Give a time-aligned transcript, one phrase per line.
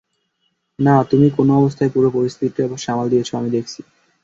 [0.79, 3.81] না, তুমি কোন অবস্থায় পুরো পরিস্থিতিটা সামাল দিয়েছো আমি দেখেছি।